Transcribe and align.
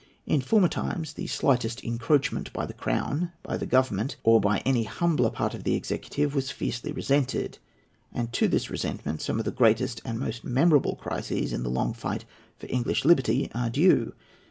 In 0.25 0.41
former 0.41 0.67
times 0.67 1.13
the 1.13 1.27
slightest 1.27 1.83
encroachment 1.83 2.51
by 2.53 2.65
the 2.65 2.73
Crown, 2.73 3.33
by 3.43 3.55
the 3.55 3.67
Government, 3.67 4.15
or 4.23 4.41
by 4.41 4.57
any 4.65 4.83
humbler 4.85 5.29
part 5.29 5.53
of 5.53 5.63
the 5.63 5.75
executive, 5.75 6.33
was 6.33 6.49
fiercely 6.49 6.91
resented; 6.91 7.59
and 8.11 8.33
to 8.33 8.47
this 8.47 8.71
resentment 8.71 9.21
some 9.21 9.37
of 9.37 9.45
the 9.45 9.51
greatest 9.51 10.01
and 10.03 10.17
most 10.17 10.43
memorable 10.43 10.95
crises 10.95 11.53
in 11.53 11.61
the 11.61 11.69
long 11.69 11.93
fight 11.93 12.25
for 12.57 12.65
English 12.71 13.05
liberty 13.05 13.51
are 13.53 13.69
due. 13.69 14.13